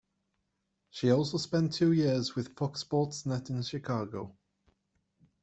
She 0.89 1.11
also 1.11 1.37
spent 1.37 1.73
two 1.73 1.91
years 1.91 2.33
with 2.35 2.55
Fox 2.57 2.79
Sports 2.79 3.23
Net 3.27 3.51
in 3.51 3.61
Chicago. 3.61 4.35